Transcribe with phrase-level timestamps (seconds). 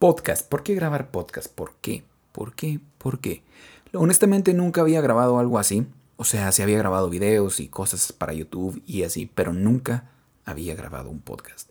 [0.00, 0.48] Podcast.
[0.48, 1.52] ¿Por qué grabar podcast?
[1.54, 2.04] ¿Por qué?
[2.32, 2.80] ¿Por qué?
[2.96, 3.42] ¿Por qué?
[3.92, 5.86] Honestamente nunca había grabado algo así.
[6.16, 10.10] O sea, sí había grabado videos y cosas para YouTube y así, pero nunca
[10.46, 11.68] había grabado un podcast.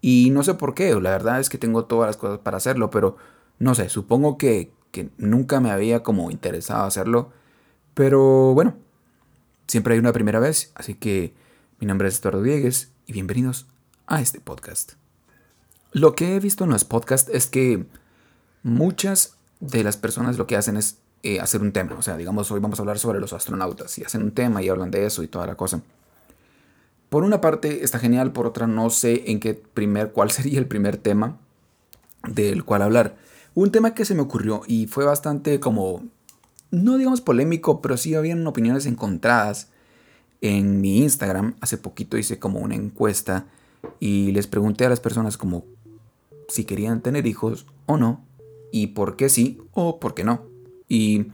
[0.00, 2.88] Y no sé por qué, la verdad es que tengo todas las cosas para hacerlo,
[2.88, 3.18] pero
[3.58, 7.30] no sé, supongo que, que nunca me había como interesado hacerlo.
[7.92, 8.74] Pero bueno,
[9.66, 11.34] siempre hay una primera vez, así que
[11.78, 13.66] mi nombre es Eduardo Diegues y bienvenidos
[14.06, 14.99] a este podcast.
[15.92, 17.84] Lo que he visto en los podcasts es que
[18.62, 21.96] muchas de las personas lo que hacen es eh, hacer un tema.
[21.98, 24.68] O sea, digamos, hoy vamos a hablar sobre los astronautas y hacen un tema y
[24.68, 25.82] hablan de eso y toda la cosa.
[27.08, 30.66] Por una parte está genial, por otra no sé en qué primer, cuál sería el
[30.66, 31.38] primer tema
[32.28, 33.16] del cual hablar.
[33.54, 36.04] Un tema que se me ocurrió y fue bastante como,
[36.70, 39.68] no digamos polémico, pero sí habían opiniones encontradas.
[40.40, 43.46] En mi Instagram hace poquito hice como una encuesta
[43.98, 45.64] y les pregunté a las personas como
[46.50, 48.24] si querían tener hijos o no,
[48.72, 50.46] y por qué sí o por qué no.
[50.88, 51.26] Y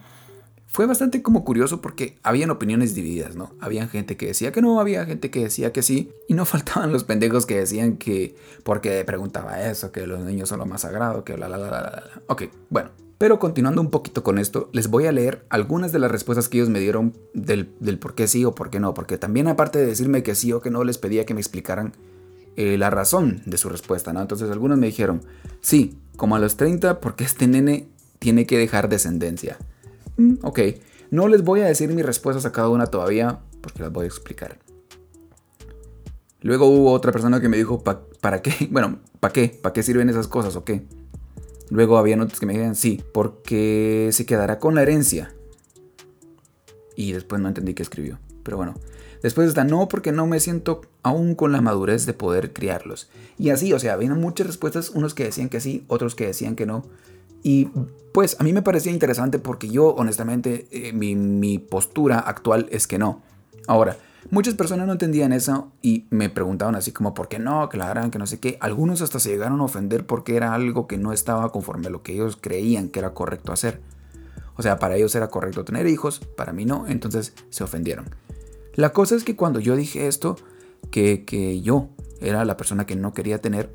[0.67, 3.55] fue bastante como curioso porque habían opiniones divididas, ¿no?
[3.61, 6.93] Había gente que decía que no, había gente que decía que sí, y no faltaban
[6.93, 11.25] los pendejos que decían que porque preguntaba eso, que los niños son lo más sagrado,
[11.25, 12.05] que la la la la la.
[12.27, 12.91] Ok, bueno.
[13.19, 16.59] Pero continuando un poquito con esto, les voy a leer algunas de las respuestas que
[16.59, 19.79] ellos me dieron del, del por qué sí o por qué no, porque también aparte
[19.79, 21.95] de decirme que sí o que no, les pedía que me explicaran
[22.57, 24.23] eh, la razón de su respuesta, ¿no?
[24.23, 25.23] Entonces algunos me dijeron,
[25.61, 29.59] sí, como a los 30, porque este nene tiene que dejar descendencia.
[30.17, 30.61] Mm, ok,
[31.11, 34.09] no les voy a decir mis respuestas a cada una todavía, porque las voy a
[34.09, 34.59] explicar.
[36.41, 38.53] Luego hubo otra persona que me dijo, ¿para qué?
[38.71, 39.49] Bueno, ¿para qué?
[39.49, 40.87] ¿Para qué sirven esas cosas o qué?
[41.69, 45.35] Luego había otros que me dijeron, sí, porque se quedará con la herencia.
[46.95, 48.19] Y después no entendí qué escribió.
[48.45, 48.75] Pero bueno,
[49.27, 53.11] Después está, no, porque no me siento aún con la madurez de poder criarlos.
[53.41, 56.55] Y así, o sea, había muchas respuestas, unos que decían que sí, otros que decían
[56.55, 56.85] que no.
[57.43, 57.69] Y
[58.13, 62.99] pues a mí me parecía interesante porque yo, honestamente, eh, mi, postura actual es que
[63.01, 63.21] no.
[63.67, 63.97] Ahora,
[64.31, 67.69] muchas personas no entendían eso y me preguntaban así como, ¿por qué no?
[67.69, 68.59] Que la que no sé qué.
[68.61, 72.05] Algunos hasta se llegaron a ofender porque era algo que no estaba conforme a lo
[72.05, 73.81] que ellos creían que era correcto hacer.
[74.55, 78.07] O sea, para ellos era correcto tener hijos, para mí no, entonces se ofendieron.
[78.77, 80.37] La cosa es que cuando yo dije esto,
[80.91, 81.89] que, que yo
[82.21, 83.75] era la persona que no quería tener,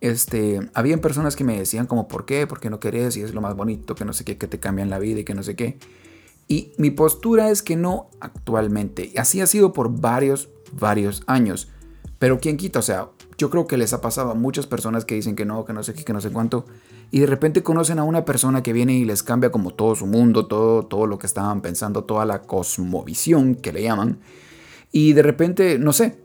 [0.00, 2.46] este, habían personas que me decían como, ¿por qué?
[2.46, 3.16] ¿Por qué no querés?
[3.16, 5.24] Y es lo más bonito, que no sé qué, que te cambian la vida y
[5.24, 5.78] que no sé qué.
[6.46, 9.12] Y mi postura es que no actualmente.
[9.16, 11.68] Así ha sido por varios, varios años.
[12.18, 15.14] Pero quién quita, o sea, yo creo que les ha pasado a muchas personas que
[15.14, 16.64] dicen que no, que no sé qué, que no sé cuánto.
[17.10, 20.06] Y de repente conocen a una persona que viene y les cambia como todo su
[20.06, 24.18] mundo, todo, todo lo que estaban pensando, toda la cosmovisión que le llaman.
[24.92, 26.18] Y de repente, no sé,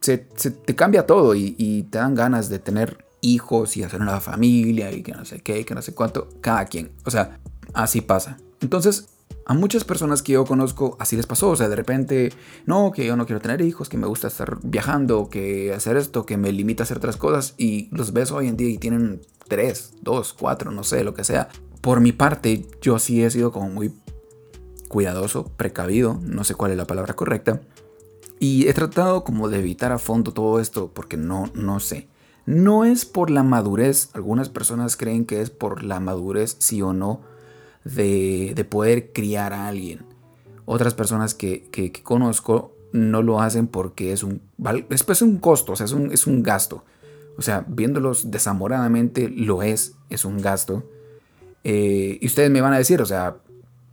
[0.00, 4.20] se, te cambia todo y, y, te dan ganas de tener hijos y hacer una
[4.20, 6.90] familia y que no sé qué, que no sé cuánto, cada quien.
[7.04, 7.38] O sea,
[7.72, 8.36] así pasa.
[8.60, 9.13] Entonces,
[9.46, 12.32] a muchas personas que yo conozco así les pasó, o sea, de repente,
[12.66, 16.24] no, que yo no quiero tener hijos, que me gusta estar viajando, que hacer esto,
[16.24, 19.20] que me limita a hacer otras cosas, y los ves hoy en día y tienen
[19.48, 21.48] tres, dos, cuatro, no sé, lo que sea.
[21.80, 23.92] Por mi parte, yo sí he sido como muy
[24.88, 27.60] cuidadoso, precavido, no sé cuál es la palabra correcta,
[28.38, 32.08] y he tratado como de evitar a fondo todo esto porque no, no sé.
[32.46, 36.92] No es por la madurez, algunas personas creen que es por la madurez, sí o
[36.92, 37.22] no,
[37.84, 40.00] de, poder criar a alguien.
[40.64, 44.40] Otras personas que, conozco no lo hacen porque es un,
[44.90, 46.84] es pues un costo, o sea, es un, es un gasto.
[47.36, 50.88] O sea, viéndolos desamoradamente, lo es, es un gasto.
[51.64, 53.36] Eh, y ustedes me van a decir, o sea,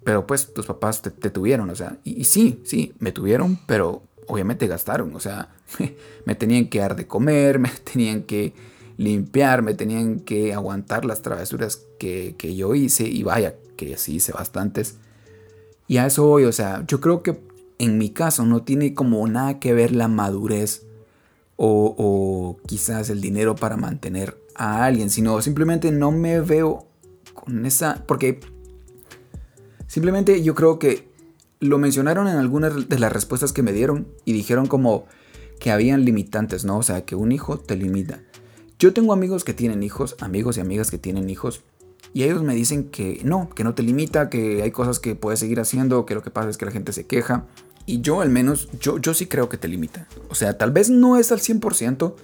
[0.03, 4.03] pero pues tus papás te, tuvieron, o sea, y, y, sí, sí, me tuvieron, pero
[4.27, 5.49] obviamente gastaron, o sea,
[6.25, 8.53] me tenían que dar de comer, me tenían que
[8.97, 14.31] limpiar, me tenían que aguantar las travesuras que, yo hice, y vaya, que sí hice
[14.31, 14.97] bastantes.
[15.87, 17.39] Y a eso voy, o sea, yo creo que
[17.77, 20.85] en mi caso no tiene como nada que ver la madurez
[21.57, 26.87] o, o quizás el dinero para mantener a alguien, sino simplemente no me veo
[27.33, 28.39] con esa, porque
[29.87, 31.09] simplemente yo creo que
[31.59, 35.05] lo mencionaron en algunas de las respuestas que me dieron y dijeron como
[35.59, 36.79] que habían limitantes, ¿no?
[36.79, 38.23] O sea, que un hijo te limita.
[38.79, 41.61] Yo tengo amigos que tienen hijos, amigos y amigas que tienen hijos,
[42.13, 45.39] y ellos me dicen que no, que no te limita, que hay cosas que puedes
[45.39, 47.45] seguir haciendo, que lo que pasa es que la gente se queja.
[47.85, 50.07] Y yo al menos, yo, yo sí creo que te limita.
[50.29, 52.15] O sea, tal vez no es al 100%,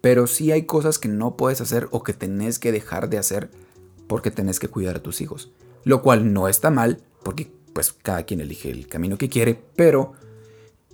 [0.00, 3.50] pero sí hay cosas que no puedes hacer o que tenés que dejar de hacer
[4.08, 5.52] porque tenés que cuidar a tus hijos.
[5.84, 10.14] Lo cual no está mal, porque pues cada quien elige el camino que quiere, pero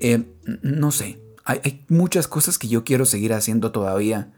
[0.01, 0.25] eh,
[0.63, 4.33] no sé, hay, hay muchas cosas que yo quiero seguir haciendo todavía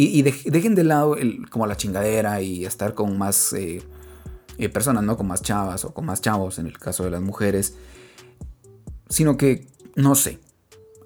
[0.00, 3.82] Y, dejen de lado el, como la chingadera y estar con más eh,
[4.56, 5.16] eh, personas, ¿no?
[5.16, 7.74] Con más chavas o con más chavos en el caso de las mujeres.
[9.08, 9.66] Sino que,
[9.96, 10.38] no sé.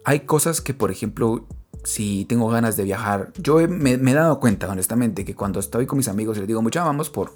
[0.05, 1.47] Hay cosas que, por ejemplo,
[1.85, 5.97] si tengo ganas de viajar, yo me, he dado cuenta, honestamente, que cuando estoy con
[5.97, 7.33] mis amigos y les digo, mucha, vamos por,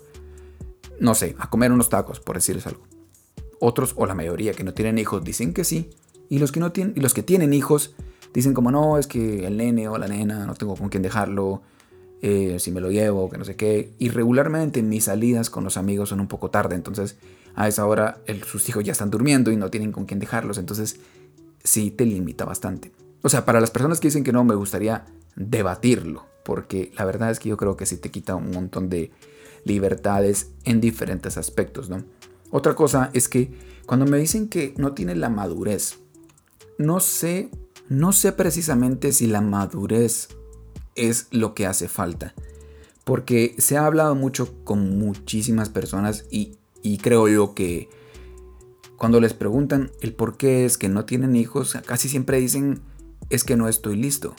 [1.01, 2.83] no sé, a comer unos tacos, por decirles algo.
[3.61, 5.89] Otros, o la mayoría que no tienen hijos, dicen que sí.
[6.29, 7.95] Y los que, no tienen, y los que tienen hijos
[8.37, 11.63] dicen como no, es que el nene o la nena no tengo con quién dejarlo,
[12.21, 13.95] eh, si me lo llevo, que no sé qué.
[13.99, 17.17] Y regularmente mis salidas con los amigos son un poco tarde, entonces
[17.55, 21.01] a esa hora sus hijos ya están durmiendo y no tienen con quién dejarlos, entonces
[21.65, 22.93] sí te limita bastante.
[23.23, 27.31] O sea, para las personas que dicen que no, me gustaría debatirlo, porque la verdad
[27.31, 29.13] es que yo creo que sí te quita un montón de
[29.65, 32.05] libertades en diferentes aspectos, ¿no?
[32.51, 33.51] Otra cosa es que
[33.87, 36.01] cuando me dicen que no tiene la madurez,
[36.77, 37.49] no sé
[37.89, 40.29] no sé precisamente si la madurez
[40.95, 42.35] es lo que hace falta,
[43.05, 46.59] porque se ha hablado mucho con muchísimas personas y,
[47.03, 47.89] creo yo que
[48.97, 52.81] cuando les preguntan el por qué es que no tienen hijos, casi siempre dicen
[53.29, 54.35] es que no estoy listo.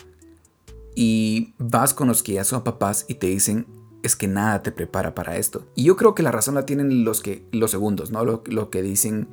[0.95, 3.67] Y vas con los que ya son papás y te dicen
[4.01, 5.67] es que nada te prepara para esto.
[5.75, 8.23] Y yo creo que la razón la tienen los que los segundos, ¿no?
[8.23, 9.27] Lo que dicen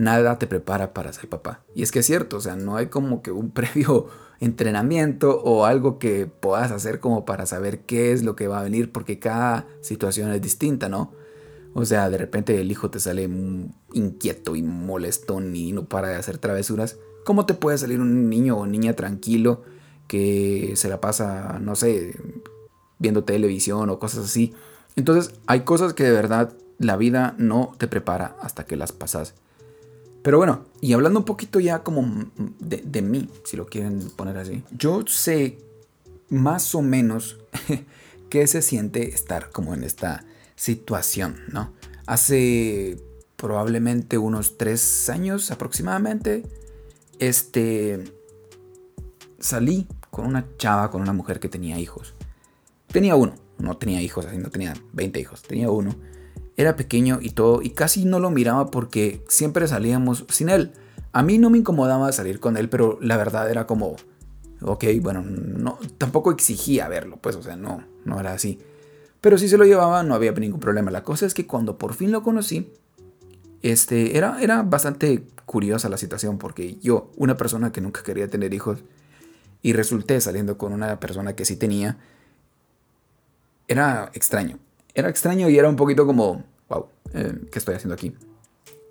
[0.00, 1.62] nada te prepara para ser papá.
[1.74, 4.08] Y es que es cierto, o sea, no hay como que un previo
[4.40, 8.64] entrenamiento o algo que puedas hacer como para saber qué es lo que va a
[8.64, 11.12] venir, porque cada situación es distinta, ¿no?
[11.74, 13.28] O sea, de repente el hijo te sale
[13.92, 16.98] inquieto y molestón y no para de hacer travesuras.
[17.24, 19.62] ¿Cómo te puede salir un niño o niña tranquilo
[20.08, 22.18] que se la pasa, no sé,
[22.98, 24.52] viendo televisión o cosas así?
[24.96, 29.34] Entonces, hay cosas que de verdad la vida no te prepara hasta que las pasas.
[30.22, 32.26] Pero bueno, y hablando un poquito ya como
[32.58, 34.62] de, mí, si lo quieren poner así.
[34.76, 35.58] Yo sé
[36.28, 37.38] más o menos
[38.30, 40.24] qué se siente estar como en esta
[40.56, 41.72] situación, ¿no?
[42.06, 42.98] Hace
[43.36, 46.44] probablemente unos tres años aproximadamente,
[47.18, 48.04] este,
[49.38, 52.14] salí con una chava, con una mujer que tenía hijos.
[52.88, 55.94] Tenía uno, no tenía hijos, así no tenía 20 hijos, tenía uno.
[56.60, 60.72] Era pequeño y todo, y casi no lo miraba porque siempre salíamos sin él.
[61.10, 63.96] A mí no me incomodaba salir con él, pero la verdad era como,
[64.60, 68.58] ok, bueno, no, tampoco exigía verlo, pues, o sea, no, no era así.
[69.22, 70.90] Pero si se lo llevaba, no había ningún problema.
[70.90, 72.70] La cosa es que cuando por fin lo conocí,
[73.62, 78.52] este, era, era bastante curiosa la situación porque yo, una persona que nunca quería tener
[78.52, 78.80] hijos,
[79.62, 81.96] y resulté saliendo con una persona que sí tenía,
[83.66, 84.58] era extraño.
[84.94, 88.14] Era extraño y era un poquito como, wow, eh, ¿qué estoy haciendo aquí?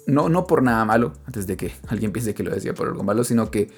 [0.06, 3.04] No, no por nada malo, antes de que alguien piense que lo decía por algo
[3.04, 3.70] malo, sino que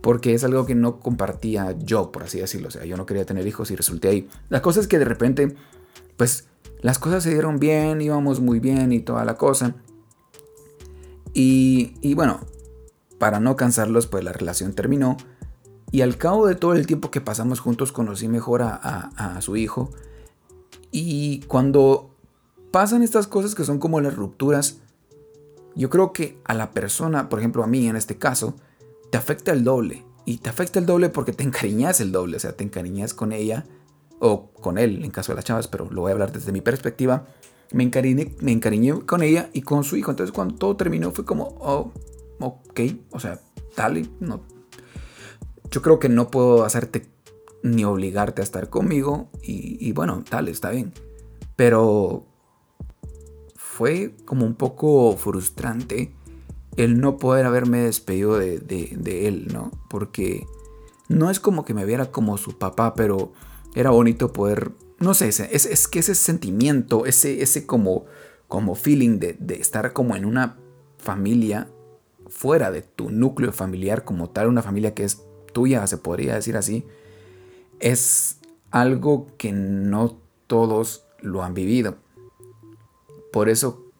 [0.00, 2.68] porque es algo que no compartía yo, por así decirlo.
[2.68, 4.28] O sea, yo no quería tener hijos y resulté ahí.
[4.48, 5.54] La cosa es que de repente,
[6.16, 6.48] pues
[6.80, 9.74] las cosas se dieron bien, íbamos muy bien y toda la cosa.
[11.34, 12.40] Y, y bueno,
[13.18, 15.18] para no cansarlos, pues la relación terminó.
[15.92, 19.42] Y al cabo de todo el tiempo que pasamos juntos, conocí mejor a, a, a
[19.42, 19.90] su hijo.
[20.90, 22.09] Y cuando
[22.70, 24.78] pasan estas cosas que son como las rupturas,
[25.74, 28.54] yo creo que a la persona, por ejemplo a mí en este caso,
[29.10, 30.04] te afecta el doble.
[30.24, 33.32] Y te afecta el doble porque te encariñas el doble, o sea, te encariñas con
[33.32, 33.66] ella
[34.18, 36.60] o con él en caso de las chavas, pero lo voy a hablar desde mi
[36.60, 37.26] perspectiva.
[37.72, 40.10] Me encariñé, me encariñé con ella y con su hijo.
[40.10, 41.92] Entonces cuando todo terminó fue como, oh,
[42.40, 42.80] ok,
[43.12, 43.40] o sea,
[43.76, 44.40] dale, no.
[45.70, 47.06] Yo creo que no puedo hacerte
[47.62, 50.92] ni obligarte a estar conmigo y, bueno, dale, está bien.
[51.56, 52.26] Pero
[53.80, 56.12] fue como un poco frustrante
[56.76, 59.70] el no poder haberme despedido de, él, ¿no?
[59.88, 60.46] Porque
[61.08, 63.32] no es como que me viera como su papá, pero
[63.74, 68.04] era bonito poder, no sé, es, es que ese sentimiento, ese, ese como,
[68.48, 70.58] como feeling de, de estar como en una
[70.98, 71.66] familia
[72.28, 75.22] fuera de tu núcleo familiar como tal, una familia que es
[75.54, 76.84] tuya, se podría decir así,
[77.78, 81.96] es algo que no todos lo han vivido.
[83.32, 83.90] Por eso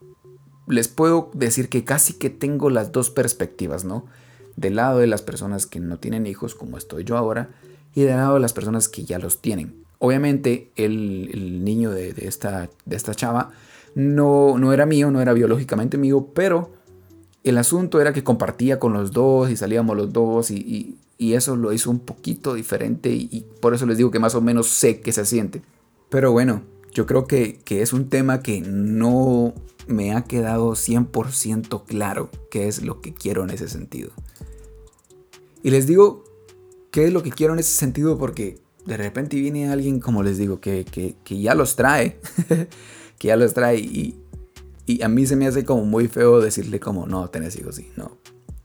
[0.67, 4.07] les puedo decir que casi que tengo las dos perspectivas, ¿no?
[4.57, 7.51] Del lado de las personas que no tienen hijos, como estoy yo ahora,
[7.95, 9.85] y del lado de las personas que ya los tienen.
[9.99, 12.69] Obviamente el, niño de, esta,
[13.15, 13.51] chava
[13.95, 16.73] no, no era mío, no era biológicamente mío, pero
[17.45, 21.75] el asunto era que compartía con los dos y salíamos los dos y, eso lo
[21.75, 25.01] hizo un poquito diferente y, y, por eso les digo que más o menos sé
[25.01, 25.61] que se siente.
[26.09, 29.55] Pero bueno, yo creo que, es un tema que no
[29.87, 34.11] me ha quedado 100% claro qué es lo que quiero en ese sentido.
[35.63, 36.25] Y les digo
[36.91, 40.39] qué es lo que quiero en ese sentido porque de repente viene alguien, como les
[40.39, 40.85] digo, que,
[41.29, 42.19] ya los trae,
[43.19, 44.17] que ya los trae y,
[44.87, 47.91] y, a mí se me hace como muy feo decirle como, no, tenés hijos, sí,
[47.97, 48.17] no.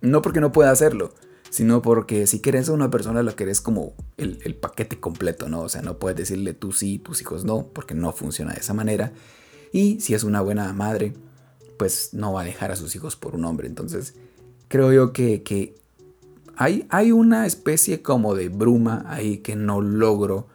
[0.02, 1.14] No porque no pueda hacerlo,
[1.56, 5.62] sino porque si quieres a una persona lo querés como el, el, paquete completo, ¿no?
[5.62, 8.74] O sea, no puedes decirle tú sí, tus hijos no, porque no funciona de esa
[8.74, 9.14] manera.
[9.72, 11.14] Y si es una buena madre,
[11.78, 13.70] pues no va a dejar a sus hijos por un hombre.
[13.70, 14.16] Entonces,
[14.68, 15.76] creo yo que, que
[16.58, 20.48] hay, hay una especie como de bruma ahí que no logro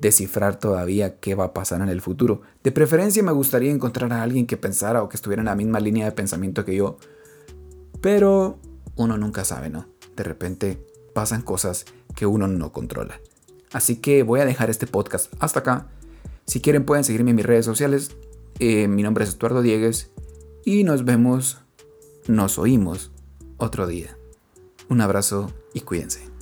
[0.00, 2.40] descifrar todavía qué va a pasar en el futuro.
[2.64, 5.78] De preferencia me gustaría encontrar a alguien que pensara o que estuviera en la misma
[5.78, 6.98] línea de pensamiento que yo.
[8.00, 8.58] Pero
[8.96, 9.97] uno nunca sabe, ¿no?
[10.18, 10.84] De repente
[11.14, 13.20] pasan cosas que uno no controla.
[13.70, 15.86] Así que voy a dejar este podcast hasta acá.
[16.44, 18.10] Si quieren pueden seguirme en mis redes sociales.
[18.58, 20.10] Eh, mi nombre es Estuardo Diegues
[20.64, 21.58] y nos vemos,
[22.26, 23.12] nos oímos
[23.58, 24.18] otro día.
[24.88, 26.37] Un abrazo y cuídense.